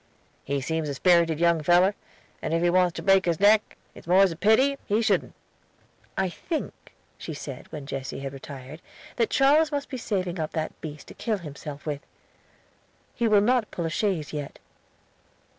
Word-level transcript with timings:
"He 0.43 0.61
seems 0.61 0.89
a 0.89 0.95
sperrited 0.95 1.39
young 1.39 1.61
feller, 1.61 1.93
and 2.41 2.55
if 2.55 2.63
he 2.63 2.71
wants 2.71 2.93
to 2.93 3.03
break 3.03 3.25
his 3.25 3.39
neck 3.39 3.77
it's 3.93 4.07
most 4.07 4.31
a 4.31 4.35
pity 4.35 4.79
he 4.87 4.99
shouldn't." 4.99 5.35
"I 6.17 6.27
think," 6.27 6.93
she 7.19 7.35
said 7.35 7.71
when 7.71 7.85
Jesse 7.85 8.21
had 8.21 8.33
retired, 8.33 8.81
"that 9.17 9.29
Charles 9.29 9.71
must 9.71 9.89
be 9.89 9.97
saving 9.97 10.39
up 10.39 10.53
that 10.53 10.81
beast 10.81 11.05
to 11.09 11.13
kill 11.13 11.37
himself 11.37 11.85
with. 11.85 12.01
He 13.13 13.27
will 13.27 13.41
not 13.41 13.69
pull 13.69 13.85
a 13.85 13.91
chaise 13.91 14.33
yet." 14.33 14.57